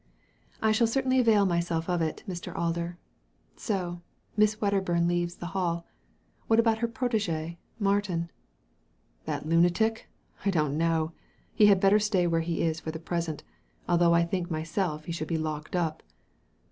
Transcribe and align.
*' 0.35 0.61
I 0.63 0.71
shall 0.71 0.87
certainly 0.87 1.19
avail 1.19 1.45
myself 1.45 1.87
of 1.87 2.01
it, 2.01 2.23
Mr. 2.27 2.57
Alder. 2.57 2.97
So 3.55 4.01
Miss 4.35 4.55
Wedderbum 4.59 5.07
leaves 5.07 5.35
the 5.35 5.49
HalL 5.53 5.85
What 6.47 6.59
about 6.59 6.79
her 6.79 6.87
/r^/^/, 6.87 7.57
Martin?" 7.77 8.31
"That 9.25 9.47
lunatic! 9.47 10.09
I 10.43 10.49
don't 10.49 10.75
know. 10.75 11.11
He 11.53 11.67
had 11.67 11.79
better 11.79 11.99
stay 11.99 12.25
where 12.25 12.41
he 12.41 12.63
is 12.63 12.79
for 12.79 12.89
the 12.89 12.97
present, 12.97 13.43
although 13.87 14.15
I 14.15 14.23
think 14.25 14.49
myself 14.49 15.05
he 15.05 15.11
should 15.11 15.27
be 15.27 15.37
locked 15.37 15.75
up." 15.75 16.01